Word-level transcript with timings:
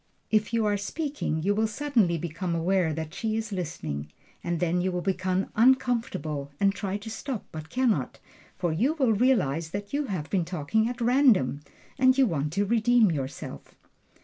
If 0.31 0.51
you 0.51 0.65
are 0.65 0.77
speaking 0.77 1.43
you 1.43 1.53
will 1.53 1.67
suddenly 1.67 2.17
become 2.17 2.55
aware 2.55 2.91
that 2.91 3.13
she 3.13 3.35
is 3.37 3.51
listening, 3.51 4.11
and 4.43 4.59
then 4.59 4.81
you 4.81 4.91
will 4.91 5.01
become 5.03 5.51
uncomfortable 5.55 6.49
and 6.59 6.73
try 6.73 6.97
to 6.97 7.09
stop, 7.11 7.45
but 7.51 7.69
can 7.69 7.91
not; 7.91 8.19
for 8.57 8.73
you 8.73 8.95
will 8.95 9.13
realize 9.13 9.69
that 9.69 9.93
you 9.93 10.05
have 10.05 10.27
been 10.31 10.43
talking 10.43 10.89
at 10.89 11.01
random, 11.01 11.61
and 11.99 12.17
you 12.17 12.25
want 12.25 12.51
to 12.53 12.65
redeem 12.65 13.11
yourself. 13.11 13.75